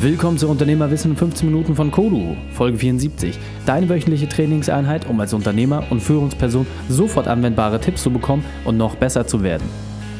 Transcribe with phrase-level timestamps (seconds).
[0.00, 3.36] Willkommen zu Unternehmerwissen in 15 Minuten von Kodu, Folge 74.
[3.66, 8.94] Deine wöchentliche Trainingseinheit, um als Unternehmer und Führungsperson sofort anwendbare Tipps zu bekommen und noch
[8.94, 9.68] besser zu werden.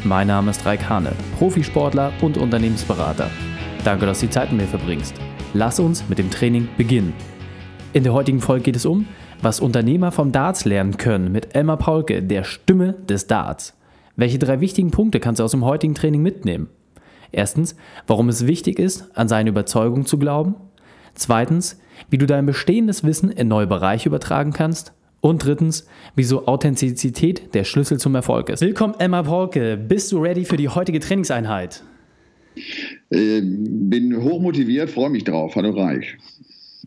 [0.02, 3.30] Mein Name ist Raik Hane, Profisportler und Unternehmensberater.
[3.84, 5.14] Danke, dass du die Zeit mit mir verbringst.
[5.54, 7.12] Lass uns mit dem Training beginnen.
[7.92, 9.06] In der heutigen Folge geht es um,
[9.42, 13.78] was Unternehmer vom Darts lernen können mit Elmar Paulke, der Stimme des Darts.
[14.16, 16.68] Welche drei wichtigen Punkte kannst du aus dem heutigen Training mitnehmen?
[17.32, 17.76] Erstens,
[18.06, 20.54] warum es wichtig ist, an seine Überzeugung zu glauben.
[21.14, 24.92] Zweitens, wie du dein bestehendes Wissen in neue Bereiche übertragen kannst.
[25.20, 28.60] Und drittens, wieso Authentizität der Schlüssel zum Erfolg ist.
[28.60, 29.76] Willkommen, Emma Polke.
[29.76, 31.82] Bist du ready für die heutige Trainingseinheit?
[33.10, 35.56] Äh, bin hochmotiviert, freue mich drauf.
[35.56, 36.16] Hallo Reich.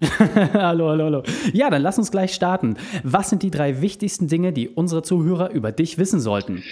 [0.54, 1.24] hallo, hallo, hallo.
[1.54, 2.76] Ja, dann lass uns gleich starten.
[3.04, 6.64] Was sind die drei wichtigsten Dinge, die unsere Zuhörer über dich wissen sollten?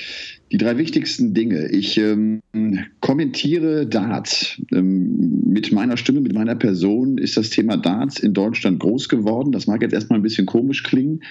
[0.52, 1.67] Die drei wichtigsten Dinge.
[1.67, 2.41] Ich ähm,
[3.02, 4.59] kommentiere Darts.
[4.71, 9.51] Ähm, mit meiner Stimme, mit meiner Person ist das Thema Darts in Deutschland groß geworden.
[9.51, 11.21] Das mag jetzt erstmal ein bisschen komisch klingen.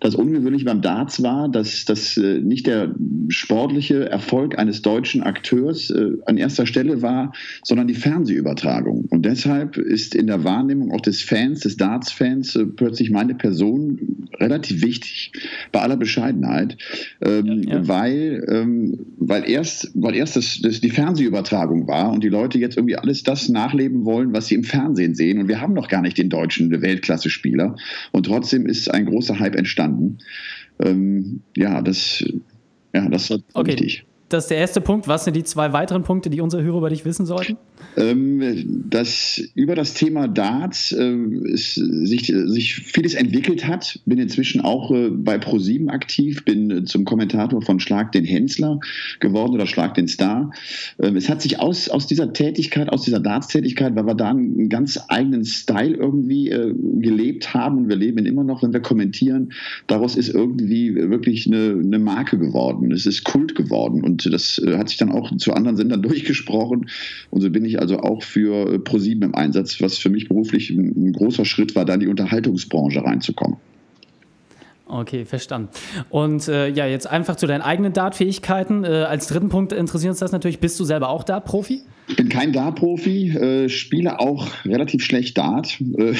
[0.00, 2.94] Das Ungewöhnliche beim Darts war, dass das äh, nicht der
[3.28, 7.32] sportliche Erfolg eines deutschen Akteurs äh, an erster Stelle war,
[7.64, 9.06] sondern die Fernsehübertragung.
[9.10, 14.28] Und deshalb ist in der Wahrnehmung auch des Fans, des Darts-Fans, äh, plötzlich meine Person
[14.38, 15.32] relativ wichtig,
[15.72, 16.76] bei aller Bescheidenheit,
[17.20, 17.88] ähm, ja, ja.
[17.88, 22.76] weil ähm, weil erst, weil erst das, das die Fernsehübertragung war und die Leute jetzt
[22.76, 25.38] irgendwie alles das nachleben wollen, was sie im Fernsehen sehen.
[25.38, 27.76] Und wir haben noch gar nicht den deutschen Weltklasse-Spieler.
[28.12, 30.18] Und trotzdem ist ein großer Hype entstanden.
[30.80, 32.24] Ähm, ja, das,
[32.94, 33.72] ja, das war okay.
[33.72, 34.04] wichtig.
[34.28, 35.08] Das ist der erste Punkt.
[35.08, 37.56] Was sind die zwei weiteren Punkte, die unsere Hörer über dich wissen sollten?
[37.96, 41.16] Ähm, dass über das Thema Darts äh,
[41.54, 43.98] sich, sich vieles entwickelt hat.
[44.04, 48.78] Bin inzwischen auch äh, bei ProSieben aktiv, bin zum Kommentator von Schlag den Hensler
[49.20, 50.52] geworden oder Schlag den Star.
[51.00, 54.68] Ähm, es hat sich aus, aus dieser Tätigkeit, aus dieser Darts-Tätigkeit, weil wir da einen
[54.68, 59.52] ganz eigenen Style irgendwie äh, gelebt haben und wir leben immer noch, wenn wir kommentieren,
[59.86, 62.92] daraus ist irgendwie wirklich eine, eine Marke geworden.
[62.92, 66.02] Es ist Kult geworden und und das äh, hat sich dann auch zu anderen Sendern
[66.08, 66.88] durchgesprochen.
[67.30, 70.70] Und so bin ich also auch für äh, ProSieben im Einsatz, was für mich beruflich
[70.70, 73.56] ein, großer Schritt war, da in die Unterhaltungsbranche reinzukommen.
[74.86, 75.68] Okay, verstanden.
[76.08, 78.84] Und äh, ja, jetzt einfach zu deinen eigenen Dartfähigkeiten.
[78.84, 80.60] Äh, als dritten Punkt interessiert uns das natürlich.
[80.60, 81.82] Bist du selber auch Dart-Profi?
[82.08, 86.14] Ich bin kein Dart-Profi, äh, spiele auch relativ schlecht Dart, äh,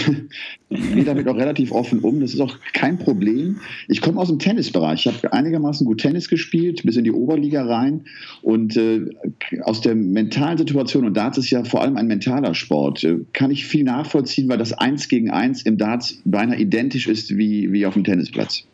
[0.71, 2.21] gehe damit auch relativ offen um.
[2.21, 3.61] Das ist auch kein Problem.
[3.89, 5.07] Ich komme aus dem Tennisbereich.
[5.07, 8.03] Ich habe einigermaßen gut Tennis gespielt, bis in die Oberliga rein.
[8.43, 9.07] Und äh,
[9.63, 13.51] aus der mentalen Situation, und Darts ist ja vor allem ein mentaler Sport, äh, kann
[13.51, 17.87] ich viel nachvollziehen, weil das Eins gegen Eins im Darts beinahe identisch ist wie, wie
[17.87, 18.65] auf dem Tennisplatz.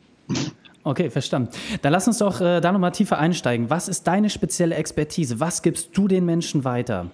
[0.84, 1.48] Okay, verstanden.
[1.80, 3.70] Dann lass uns doch äh, da nochmal tiefer einsteigen.
[3.70, 5.40] Was ist deine spezielle Expertise?
[5.40, 7.10] Was gibst du den Menschen weiter?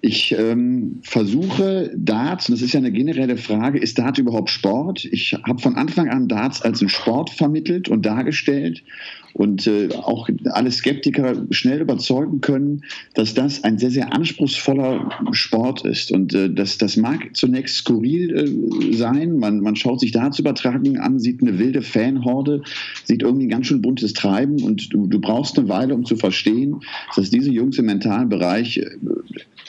[0.00, 5.04] Ich ähm, versuche Darts, und das ist ja eine generelle Frage, ist Darts überhaupt Sport?
[5.04, 8.82] Ich habe von Anfang an Darts als einen Sport vermittelt und dargestellt
[9.36, 12.82] und äh, auch alle Skeptiker schnell überzeugen können,
[13.14, 16.10] dass das ein sehr, sehr anspruchsvoller Sport ist.
[16.10, 19.38] Und äh, das, das mag zunächst skurril äh, sein.
[19.38, 22.62] Man, man schaut sich Dartsübertragungen an, sieht eine wilde Fanhorde,
[23.04, 26.16] sieht irgendwie ein ganz schön buntes Treiben und du, du brauchst eine Weile, um zu
[26.16, 26.80] verstehen,
[27.14, 28.80] dass diese Jungs im mentalen Bereich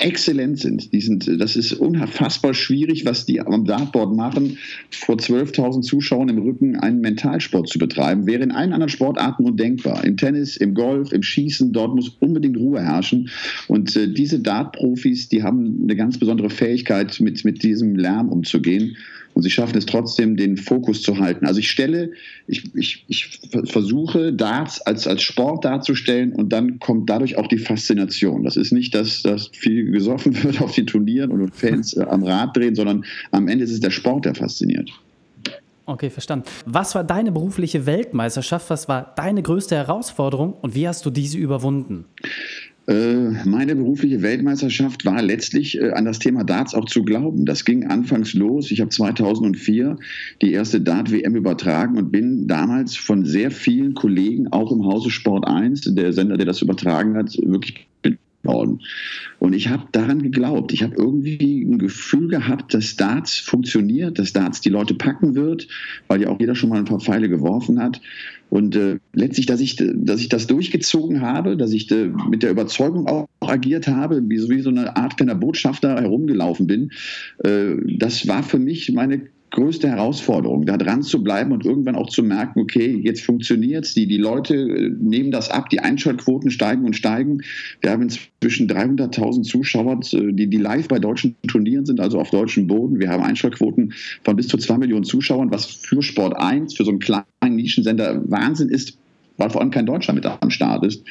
[0.00, 0.92] exzellent sind.
[0.92, 1.28] Die sind.
[1.40, 4.58] Das ist unfassbar schwierig, was die am Dartboard machen,
[4.90, 8.26] vor 12.000 Zuschauern im Rücken einen Mentalsport zu betreiben.
[8.26, 10.04] Wäre in allen anderen Sportarten undenkbar.
[10.04, 13.30] Im Tennis, im Golf, im Schießen, dort muss unbedingt Ruhe herrschen.
[13.68, 18.96] Und äh, diese Dart-Profis, die haben eine ganz besondere Fähigkeit, mit, mit diesem Lärm umzugehen
[19.34, 21.44] und sie schaffen es trotzdem, den Fokus zu halten.
[21.46, 22.12] Also ich stelle,
[22.46, 27.58] ich, ich, ich versuche Darts als, als Sport darzustellen und dann kommt dadurch auch die
[27.58, 28.44] Faszination.
[28.44, 32.22] Das ist nicht, dass, dass viel gesoffen wird auf den Turnieren und Fans äh, am
[32.22, 34.90] Rad drehen, sondern am Ende ist es der Sport, der fasziniert.
[35.86, 36.46] Okay, verstanden.
[36.64, 38.70] Was war deine berufliche Weltmeisterschaft?
[38.70, 42.06] Was war deine größte Herausforderung und wie hast du diese überwunden?
[42.86, 47.46] Äh, meine berufliche Weltmeisterschaft war letztlich äh, an das Thema Darts auch zu glauben.
[47.46, 48.70] Das ging anfangs los.
[48.70, 49.96] Ich habe 2004
[50.42, 55.46] die erste Dart-WM übertragen und bin damals von sehr vielen Kollegen, auch im Hause Sport
[55.46, 57.86] 1, der Sender, der das übertragen hat, wirklich
[58.44, 58.80] worden.
[59.38, 60.72] Und ich habe daran geglaubt.
[60.72, 65.68] Ich habe irgendwie ein Gefühl gehabt, dass Darts funktioniert, dass Darts die Leute packen wird,
[66.08, 68.00] weil ja auch jeder schon mal ein paar Pfeile geworfen hat.
[68.50, 72.50] Und äh, letztlich, dass ich, dass ich das durchgezogen habe, dass ich äh, mit der
[72.50, 76.92] Überzeugung auch agiert habe, wie, wie so eine Art kleiner Botschafter herumgelaufen bin,
[77.42, 79.22] äh, das war für mich meine
[79.54, 83.94] größte Herausforderung, da dran zu bleiben und irgendwann auch zu merken, okay, jetzt funktioniert es,
[83.94, 87.40] die, die Leute äh, nehmen das ab, die Einschaltquoten steigen und steigen.
[87.80, 92.66] Wir haben inzwischen 300.000 Zuschauer, die, die live bei deutschen Turnieren sind, also auf deutschem
[92.66, 92.98] Boden.
[92.98, 96.90] Wir haben Einschaltquoten von bis zu zwei Millionen Zuschauern, was für Sport 1, für so
[96.90, 98.98] einen kleinen Nischensender Wahnsinn ist
[99.36, 101.04] weil vor allem kein Deutscher mit am Start ist.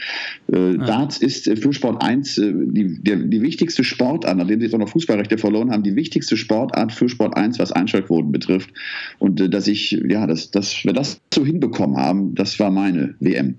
[0.51, 0.85] Äh, ja.
[0.85, 4.75] Darts ist äh, für Sport 1 äh, die, der, die wichtigste Sportart, nachdem sie jetzt
[4.75, 8.71] auch noch Fußballrechte verloren haben, die wichtigste Sportart für Sport 1, was Einschaltquoten betrifft.
[9.19, 13.15] Und äh, dass ich, ja, dass, dass wir das so hinbekommen haben, das war meine
[13.19, 13.55] WM.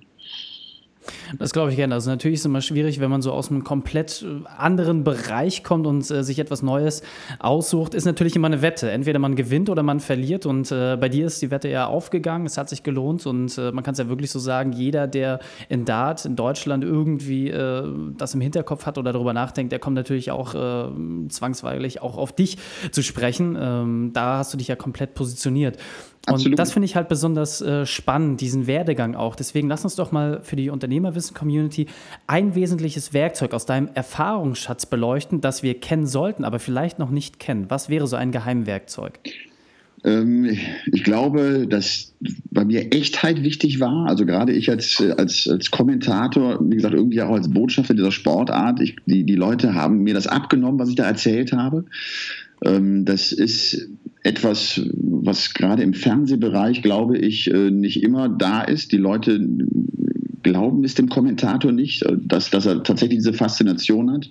[1.38, 1.94] Das glaube ich gerne.
[1.94, 5.64] Also natürlich ist es immer schwierig, wenn man so aus einem komplett äh, anderen Bereich
[5.64, 7.02] kommt und äh, sich etwas Neues
[7.38, 8.90] aussucht, ist natürlich immer eine Wette.
[8.90, 12.46] Entweder man gewinnt oder man verliert und äh, bei dir ist die Wette ja aufgegangen,
[12.46, 15.40] es hat sich gelohnt und äh, man kann es ja wirklich so sagen, jeder, der
[15.68, 17.84] in Dart in Deutschland irgendwie äh,
[18.16, 22.32] das im Hinterkopf hat oder darüber nachdenkt, der kommt natürlich auch äh, zwangsweilig auch auf
[22.32, 22.58] dich
[22.90, 23.56] zu sprechen.
[23.60, 25.78] Ähm, da hast du dich ja komplett positioniert.
[26.26, 26.52] Absolut.
[26.52, 29.36] Und das finde ich halt besonders äh, spannend, diesen Werdegang auch.
[29.36, 31.86] Deswegen lass uns doch mal für die Unternehmerwissen-Community
[32.26, 37.38] ein wesentliches Werkzeug aus deinem Erfahrungsschatz beleuchten, das wir kennen sollten, aber vielleicht noch nicht
[37.38, 37.66] kennen.
[37.68, 39.20] Was wäre so ein Geheimwerkzeug?
[40.04, 40.56] Ähm,
[40.92, 42.14] ich glaube, dass
[42.50, 44.06] bei mir Echtheit wichtig war.
[44.06, 48.80] Also gerade ich als, als, als Kommentator, wie gesagt, irgendwie auch als Botschafter dieser Sportart.
[48.80, 51.86] Ich, die, die Leute haben mir das abgenommen, was ich da erzählt habe.
[52.64, 53.88] Ähm, das ist
[54.22, 58.92] etwas, was gerade im Fernsehbereich, glaube ich, äh, nicht immer da ist.
[58.92, 59.38] Die Leute
[60.44, 64.30] glauben es dem Kommentator nicht, äh, dass, dass er tatsächlich diese Faszination hat.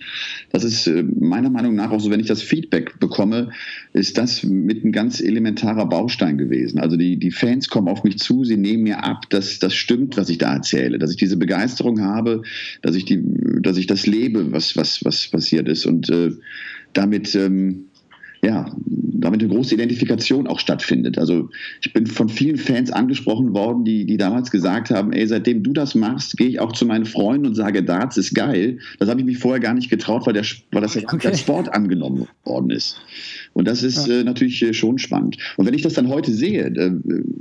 [0.51, 3.49] Das ist äh, meiner Meinung nach auch so, wenn ich das Feedback bekomme,
[3.91, 6.79] ist das mit ein ganz elementarer Baustein gewesen.
[6.79, 10.15] Also die, die Fans kommen auf mich zu, sie nehmen mir ab, dass das stimmt,
[10.15, 12.43] was ich da erzähle, dass ich diese Begeisterung habe,
[12.81, 13.21] dass ich, die,
[13.61, 15.85] dass ich das lebe, was, was, was passiert ist.
[15.85, 16.31] Und äh,
[16.93, 17.87] damit ähm,
[18.43, 18.65] ja,
[19.23, 21.17] damit eine große Identifikation auch stattfindet.
[21.17, 21.49] Also
[21.81, 25.71] ich bin von vielen Fans angesprochen worden, die, die damals gesagt haben, ey, seitdem du
[25.71, 28.79] das machst, gehe ich auch zu meinen Freunden und sage, Darts ist geil.
[28.99, 31.27] Das habe ich mich vorher gar nicht getraut, weil, der, weil das okay.
[31.27, 32.97] als Sport angenommen worden ist.
[33.53, 34.19] Und das ist ja.
[34.19, 35.37] äh, natürlich äh, schon spannend.
[35.57, 36.91] Und wenn ich das dann heute sehe, äh,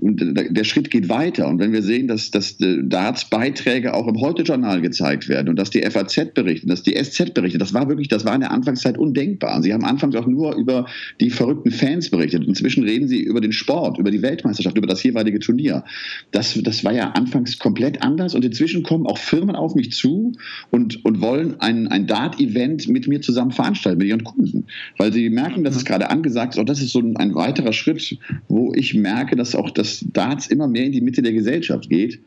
[0.00, 4.20] und der Schritt geht weiter, und wenn wir sehen, dass, dass äh, Darts-Beiträge auch im
[4.20, 8.08] Heute-Journal gezeigt werden und dass die FAZ berichtet, dass die SZ berichtet, das war wirklich,
[8.08, 9.56] das war in der Anfangszeit undenkbar.
[9.56, 10.87] Und sie haben anfangs auch nur über
[11.20, 12.45] die verrückten Fans berichtet.
[12.47, 15.85] Inzwischen reden sie über den Sport, über die Weltmeisterschaft, über das jeweilige Turnier.
[16.31, 20.33] Das, das war ja anfangs komplett anders und inzwischen kommen auch Firmen auf mich zu
[20.71, 24.65] und, und wollen ein, ein Dart-Event mit mir zusammen veranstalten, mit ihren Kunden,
[24.99, 27.73] weil sie merken, dass es gerade gerade angesagt ist, auch das ist so ein weiterer
[27.73, 31.89] Schritt, wo ich merke, dass auch das Darts immer mehr in die Mitte der Gesellschaft
[31.89, 32.21] geht.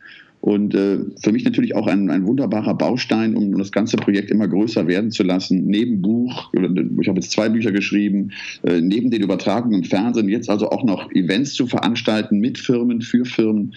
[0.46, 4.48] Und äh, für mich natürlich auch ein, ein wunderbarer Baustein, um das ganze Projekt immer
[4.48, 5.66] größer werden zu lassen.
[5.66, 8.30] Neben Buch, ich habe jetzt zwei Bücher geschrieben,
[8.62, 13.02] äh, neben den Übertragungen im Fernsehen, jetzt also auch noch Events zu veranstalten mit Firmen,
[13.02, 13.74] für Firmen.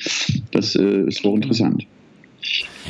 [0.50, 1.86] Das äh, ist hochinteressant.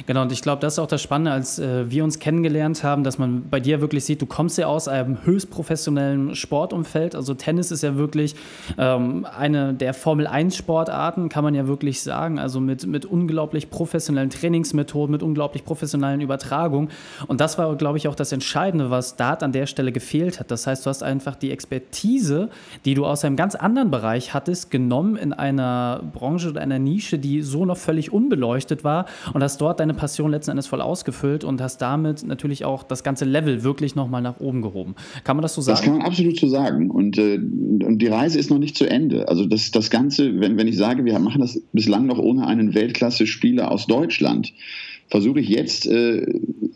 [0.06, 3.04] Genau, und ich glaube, das ist auch das Spannende, als äh, wir uns kennengelernt haben,
[3.04, 7.14] dass man bei dir wirklich sieht, du kommst ja aus einem höchst professionellen Sportumfeld.
[7.14, 8.34] Also Tennis ist ja wirklich
[8.76, 12.38] ähm, eine der Formel-1-Sportarten, kann man ja wirklich sagen.
[12.38, 16.90] Also mit, mit unglaublich professionellen Trainingsmethoden, mit unglaublich professionellen Übertragungen.
[17.26, 20.50] Und das war, glaube ich, auch das Entscheidende, was Dart an der Stelle gefehlt hat.
[20.50, 22.50] Das heißt, du hast einfach die Expertise,
[22.84, 27.18] die du aus einem ganz anderen Bereich hattest, genommen in einer Branche oder einer Nische,
[27.18, 31.42] die so noch völlig unbeleuchtet war und hast dort deine Passion letzten Endes voll ausgefüllt
[31.42, 34.94] und hast damit natürlich auch das ganze Level wirklich nochmal nach oben gehoben.
[35.24, 35.76] Kann man das so sagen?
[35.76, 36.90] Das kann man absolut so sagen.
[36.90, 39.26] Und, äh, und die Reise ist noch nicht zu Ende.
[39.26, 42.74] Also das, das Ganze, wenn, wenn ich sage, wir machen das bislang noch ohne einen
[42.74, 44.52] Weltklasse-Spieler aus Deutschland,
[45.08, 46.26] versuche ich jetzt äh,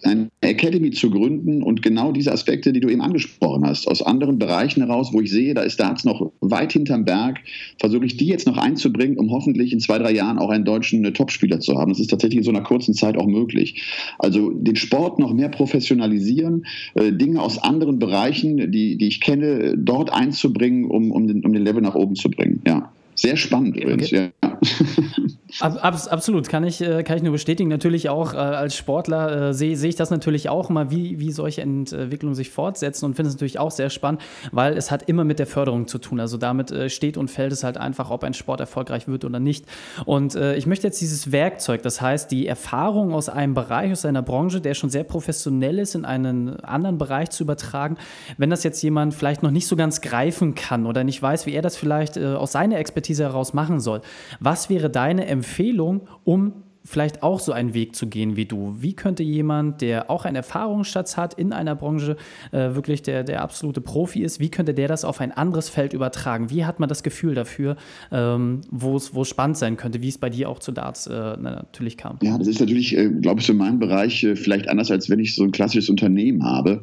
[0.03, 4.39] eine Academy zu gründen und genau diese Aspekte, die du eben angesprochen hast, aus anderen
[4.39, 7.41] Bereichen heraus, wo ich sehe, da ist Darts noch weit hinterm Berg,
[7.79, 11.05] versuche ich die jetzt noch einzubringen, um hoffentlich in zwei, drei Jahren auch einen deutschen
[11.05, 11.93] äh, Topspieler zu haben.
[11.93, 13.83] Das ist tatsächlich in so einer kurzen Zeit auch möglich.
[14.19, 19.77] Also den Sport noch mehr professionalisieren, äh, Dinge aus anderen Bereichen, die, die ich kenne,
[19.77, 22.63] dort einzubringen, um, um, den, um den Level nach oben zu bringen.
[22.67, 22.93] Ja.
[23.23, 24.33] Sehr spannend übrigens, okay.
[24.43, 24.59] ja.
[25.61, 27.69] Ab, absolut, kann ich, äh, kann ich nur bestätigen.
[27.69, 31.31] Natürlich auch äh, als Sportler äh, sehe seh ich das natürlich auch mal, wie, wie
[31.31, 35.25] solche Entwicklungen sich fortsetzen und finde es natürlich auch sehr spannend, weil es hat immer
[35.25, 36.21] mit der Förderung zu tun.
[36.21, 39.41] Also damit äh, steht und fällt es halt einfach, ob ein Sport erfolgreich wird oder
[39.41, 39.67] nicht.
[40.07, 44.07] Und äh, ich möchte jetzt dieses Werkzeug, das heißt die Erfahrung aus einem Bereich, aus
[44.07, 47.99] einer Branche, der schon sehr professionell ist, in einen anderen Bereich zu übertragen.
[48.39, 51.53] Wenn das jetzt jemand vielleicht noch nicht so ganz greifen kann oder nicht weiß, wie
[51.53, 54.01] er das vielleicht äh, aus seiner Expertise heraus machen soll,
[54.41, 58.77] was wäre deine Empfehlung, um vielleicht auch so einen Weg zu gehen wie du?
[58.79, 62.17] Wie könnte jemand, der auch einen Erfahrungsschatz hat in einer Branche,
[62.51, 65.93] äh, wirklich der, der absolute Profi ist, wie könnte der das auf ein anderes Feld
[65.93, 66.51] übertragen?
[66.51, 67.77] Wie hat man das Gefühl dafür,
[68.11, 71.97] ähm, wo es spannend sein könnte, wie es bei dir auch zu Darts äh, natürlich
[71.97, 72.19] kam?
[72.23, 75.09] Ja, das ist natürlich, äh, glaube ich, so in meinem Bereich äh, vielleicht anders, als
[75.09, 76.83] wenn ich so ein klassisches Unternehmen habe.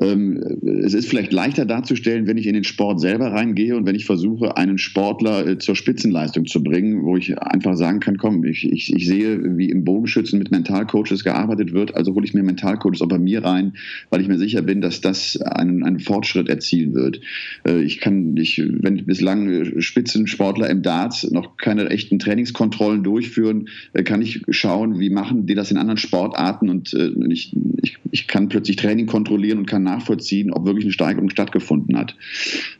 [0.00, 0.42] Ähm,
[0.84, 4.06] es ist vielleicht leichter darzustellen, wenn ich in den Sport selber reingehe und wenn ich
[4.06, 8.70] versuche, einen Sportler äh, zur Spitzenleistung zu bringen, wo ich einfach sagen kann, komm, ich,
[8.70, 11.94] ich, ich sehe, wie im Bogenschützen mit Mentalcoaches gearbeitet wird.
[11.94, 13.74] Also hole ich mir Mentalcoaches auch bei mir rein,
[14.10, 17.20] weil ich mir sicher bin, dass das einen, einen Fortschritt erzielen wird.
[17.66, 24.02] Äh, ich kann, ich, wenn bislang Spitzensportler im Darts noch keine echten Trainingskontrollen durchführen, äh,
[24.02, 28.26] kann ich schauen, wie machen die das in anderen Sportarten und äh, ich, ich, ich
[28.26, 32.16] kann plötzlich Training kontrollieren und kann nachvollziehen, ob wirklich eine Steigerung stattgefunden hat.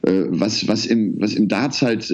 [0.02, 2.12] Was, was, im, was im Darts halt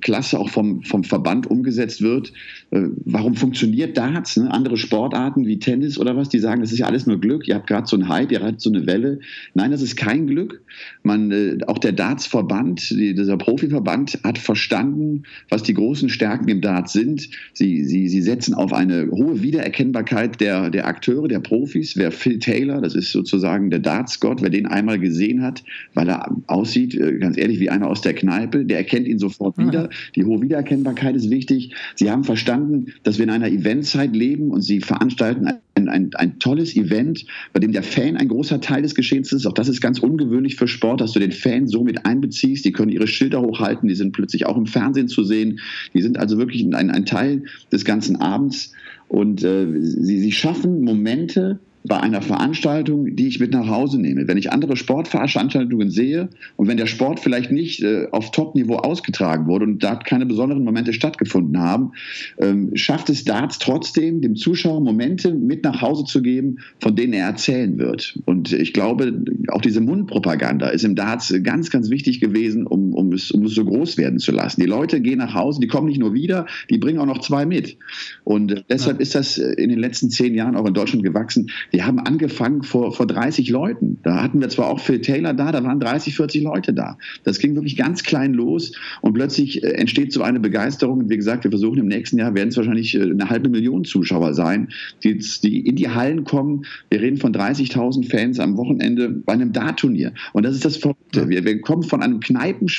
[0.00, 2.32] klasse auch vom, vom Verband umgesetzt wird,
[2.70, 4.50] warum funktioniert trainiert Darts, ne?
[4.50, 7.54] andere Sportarten wie Tennis oder was, die sagen, das ist ja alles nur Glück, ihr
[7.54, 9.20] habt gerade so einen Hype, ihr habt so eine Welle.
[9.54, 10.60] Nein, das ist kein Glück.
[11.02, 16.60] Man, äh, auch der Darts-Verband, die, dieser Profiverband hat verstanden, was die großen Stärken im
[16.60, 17.28] Darts sind.
[17.52, 21.96] Sie, sie, sie setzen auf eine hohe Wiedererkennbarkeit der, der Akteure, der Profis.
[21.96, 25.62] Wer Phil Taylor, das ist sozusagen der Darts-Gott, wer den einmal gesehen hat,
[25.94, 29.58] weil er aussieht, äh, ganz ehrlich, wie einer aus der Kneipe, der erkennt ihn sofort
[29.58, 29.88] wieder.
[30.14, 31.74] Die hohe Wiedererkennbarkeit ist wichtig.
[31.94, 36.10] Sie haben verstanden, dass wir in einer Event Eventzeit leben und sie veranstalten ein, ein,
[36.14, 39.46] ein, tolles Event, bei dem der Fan ein großer Teil des Geschehens ist.
[39.46, 42.64] Auch das ist ganz ungewöhnlich für Sport, dass du den Fan so mit einbeziehst.
[42.64, 45.60] Die können ihre Schilder hochhalten, die sind plötzlich auch im Fernsehen zu sehen.
[45.94, 48.72] Die sind also wirklich ein, ein Teil des ganzen Abends.
[49.08, 54.28] Und äh, sie, sie schaffen Momente, bei einer Veranstaltung, die ich mit nach Hause nehme.
[54.28, 59.46] Wenn ich andere Sportveranstaltungen sehe und wenn der Sport vielleicht nicht äh, auf Top-Niveau ausgetragen
[59.46, 61.92] wurde und da keine besonderen Momente stattgefunden haben,
[62.38, 67.12] ähm, schafft es Darts trotzdem, dem Zuschauer Momente mit nach Hause zu geben, von denen
[67.12, 68.18] er erzählen wird.
[68.26, 73.12] Und ich glaube, auch diese Mundpropaganda ist im Darts ganz, ganz wichtig gewesen, um, um,
[73.12, 74.60] es, um es so groß werden zu lassen.
[74.60, 77.46] Die Leute gehen nach Hause, die kommen nicht nur wieder, die bringen auch noch zwei
[77.46, 77.76] mit.
[78.24, 79.02] Und äh, deshalb ja.
[79.02, 81.50] ist das äh, in den letzten zehn Jahren auch in Deutschland gewachsen.
[81.72, 83.98] Die haben angefangen vor, vor 30 Leuten.
[84.02, 86.98] Da hatten wir zwar auch Phil Taylor da, da waren 30, 40 Leute da.
[87.24, 90.98] Das ging wirklich ganz klein los und plötzlich äh, entsteht so eine Begeisterung.
[90.98, 94.34] Und wie gesagt, wir versuchen im nächsten Jahr werden es wahrscheinlich eine halbe Million Zuschauer
[94.34, 94.68] sein,
[95.04, 96.64] die, die in die Hallen kommen.
[96.90, 100.12] Wir reden von 30.000 Fans am Wochenende bei einem Dart-Turnier.
[100.32, 101.28] Und das ist das Verrückte.
[101.28, 102.77] Wir, wir kommen von einem Kneipenspiel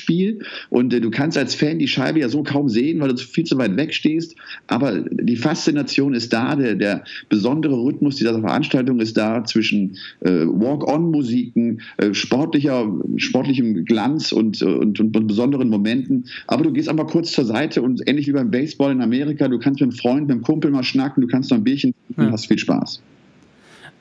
[0.70, 3.44] und äh, du kannst als Fan die Scheibe ja so kaum sehen, weil du viel
[3.44, 4.36] zu weit weg stehst.
[4.68, 10.46] Aber die Faszination ist da, der, der besondere Rhythmus dieser Veranstaltung ist da zwischen äh,
[10.46, 12.88] Walk-on-Musiken, äh, sportlicher,
[13.18, 16.26] sportlichem Glanz und, und, und, besonderen Momenten.
[16.48, 19.60] Aber du gehst einfach kurz zur Seite und ähnlich wie beim Baseball in Amerika, du
[19.60, 22.24] kannst mit einem Freund, mit einem Kumpel mal schnacken, du kannst noch ein Bierchen trinken,
[22.24, 22.32] ja.
[22.32, 23.02] hast viel Spaß.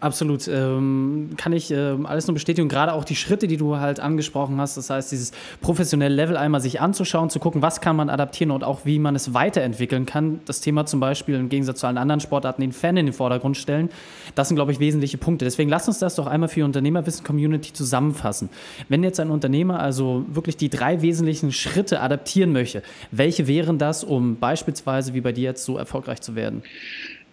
[0.00, 2.69] Absolut, ähm, kann ich ähm, alles nur bestätigen.
[2.69, 4.76] Gerade auch die Schritte, die du halt angesprochen hast.
[4.76, 8.62] Das heißt, dieses professionelle Level einmal sich anzuschauen, zu gucken, was kann man adaptieren und
[8.62, 10.38] auch wie man es weiterentwickeln kann.
[10.45, 13.57] Das Thema zum Beispiel im Gegensatz zu allen anderen Sportarten den Fan in den Vordergrund
[13.57, 13.90] stellen.
[14.37, 15.45] Das sind, glaube ich, wesentliche Punkte.
[15.45, 18.50] Deswegen lass uns das doch einmal für die Unternehmerwissen-Community zusammenfassen.
[18.88, 24.05] Wenn jetzt ein Unternehmer also wirklich die drei wesentlichen Schritte adaptieren möchte, welche wären das,
[24.05, 26.62] um beispielsweise wie bei dir jetzt so erfolgreich zu werden?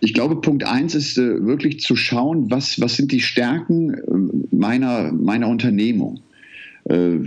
[0.06, 4.56] Ich glaube, Punkt eins ist äh, wirklich zu schauen, was, was sind die Stärken äh,
[4.56, 6.20] meiner, meiner Unternehmung.
[6.84, 7.18] Äh,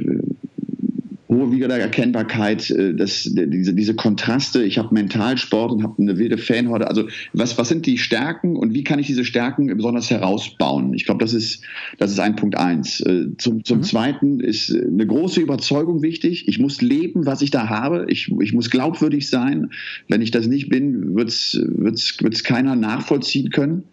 [1.28, 4.62] hohe Wiedererkennbarkeit, äh, das, diese, diese Kontraste.
[4.62, 6.88] Ich habe Mentalsport und habe eine wilde Fanhorde.
[6.88, 10.94] Also was, was sind die Stärken und wie kann ich diese Stärken besonders herausbauen?
[10.94, 11.62] Ich glaube, das ist,
[11.98, 13.00] das ist ein Punkt eins.
[13.00, 13.82] Äh, zum, zum mhm.
[13.82, 16.48] Zweiten ist eine große Überzeugung wichtig.
[16.48, 18.06] Ich muss leben, was ich da habe.
[18.08, 19.70] Ich, ich muss glaubwürdig sein.
[20.08, 23.84] Wenn ich das nicht bin, wird es keiner nachvollziehen können.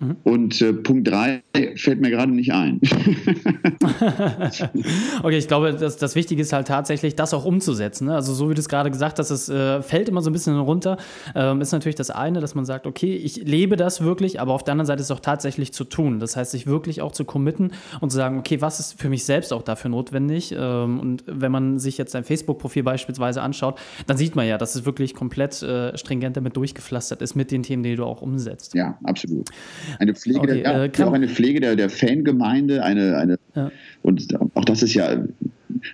[0.00, 0.16] Mhm.
[0.24, 1.42] Und äh, Punkt 3
[1.76, 2.80] fällt mir gerade nicht ein.
[5.22, 8.06] okay, ich glaube, das, das Wichtige ist halt tatsächlich, das auch umzusetzen.
[8.06, 8.14] Ne?
[8.14, 10.58] Also so wie du es gerade gesagt hast, es äh, fällt immer so ein bisschen
[10.58, 10.96] runter.
[11.34, 14.64] Ähm, ist natürlich das eine, dass man sagt, okay, ich lebe das wirklich, aber auf
[14.64, 16.18] der anderen Seite ist es auch tatsächlich zu tun.
[16.18, 19.24] Das heißt, sich wirklich auch zu committen und zu sagen, okay, was ist für mich
[19.24, 20.54] selbst auch dafür notwendig?
[20.56, 24.74] Ähm, und wenn man sich jetzt sein Facebook-Profil beispielsweise anschaut, dann sieht man ja, dass
[24.74, 28.74] es wirklich komplett äh, stringent damit durchgepflastert ist mit den Themen, die du auch umsetzt.
[28.74, 29.50] Ja, absolut.
[29.98, 33.70] Eine Pflege, okay, der, äh, auch eine Pflege der, der Fangemeinde, eine, eine ja.
[34.02, 35.16] und auch das ist ja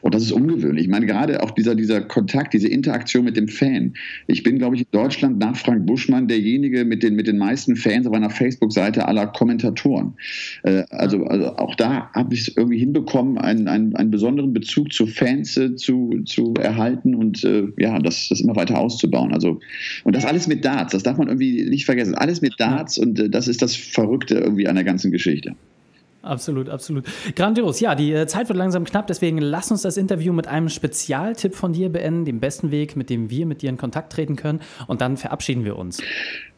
[0.02, 0.84] Und das ist ungewöhnlich.
[0.84, 3.94] Ich meine, gerade auch dieser, dieser Kontakt, diese Interaktion mit dem Fan.
[4.26, 7.76] Ich bin, glaube ich, in Deutschland nach Frank Buschmann derjenige mit den, mit den meisten
[7.76, 10.14] Fans auf einer Facebook-Seite aller Kommentatoren.
[10.62, 14.92] Äh, also, also auch da habe ich es irgendwie hinbekommen, einen, einen, einen besonderen Bezug
[14.92, 19.32] zu Fans äh, zu, zu erhalten und äh, ja, das, das immer weiter auszubauen.
[19.32, 19.60] Also,
[20.04, 22.14] und das alles mit Darts, das darf man irgendwie nicht vergessen.
[22.14, 25.54] Alles mit Darts und äh, das ist das Verrückte irgendwie an der ganzen Geschichte.
[26.26, 27.04] Absolut, absolut.
[27.34, 27.80] Grandios.
[27.80, 31.54] Ja, die äh, Zeit wird langsam knapp, deswegen lass uns das Interview mit einem Spezialtipp
[31.54, 34.60] von dir beenden, dem besten Weg, mit dem wir mit dir in Kontakt treten können.
[34.86, 36.02] Und dann verabschieden wir uns.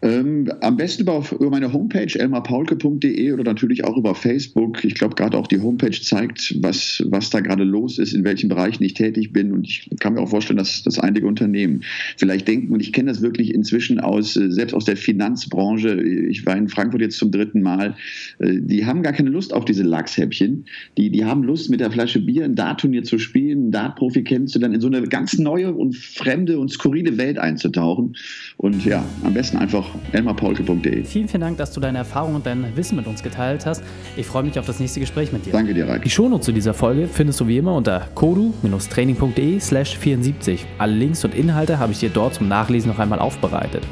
[0.00, 4.84] Ähm, am besten über, über meine Homepage elmarpaulke.de oder natürlich auch über Facebook.
[4.84, 8.48] Ich glaube, gerade auch die Homepage zeigt, was, was da gerade los ist, in welchen
[8.48, 9.52] Bereichen ich tätig bin.
[9.52, 11.82] Und ich kann mir auch vorstellen, dass, dass einige Unternehmen
[12.16, 16.00] vielleicht denken, und ich kenne das wirklich inzwischen aus, äh, selbst aus der Finanzbranche.
[16.00, 17.96] Ich war in Frankfurt jetzt zum dritten Mal.
[18.38, 20.66] Äh, die haben gar keine Lust auf diese Lachshäppchen.
[20.96, 24.76] Die, die haben Lust, mit der Flasche Bier ein Dartturnier zu spielen, einen Dartprofi kennenzulernen,
[24.76, 28.14] in so eine ganz neue und fremde und skurrile Welt einzutauchen.
[28.56, 31.04] Und ja, am besten einfach elmarpaulke.de.
[31.04, 33.82] Vielen, vielen Dank, dass du deine Erfahrungen und dein Wissen mit uns geteilt hast.
[34.16, 35.52] Ich freue mich auf das nächste Gespräch mit dir.
[35.52, 36.02] Danke dir, Raik.
[36.02, 40.66] Die Shownotes zu dieser Folge findest du wie immer unter kodu-training.de slash 74.
[40.78, 43.82] Alle Links und Inhalte habe ich dir dort zum Nachlesen noch einmal aufbereitet.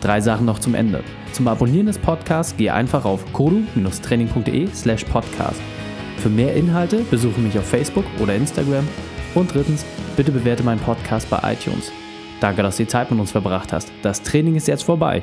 [0.00, 1.02] Drei Sachen noch zum Ende.
[1.32, 5.60] Zum Abonnieren des Podcasts gehe einfach auf kodu-training.de slash podcast.
[6.18, 8.86] Für mehr Inhalte besuche mich auf Facebook oder Instagram.
[9.34, 9.84] Und drittens,
[10.16, 11.90] bitte bewerte meinen Podcast bei iTunes.
[12.40, 13.90] Danke, dass du die Zeit mit uns verbracht hast.
[14.02, 15.22] Das Training ist jetzt vorbei.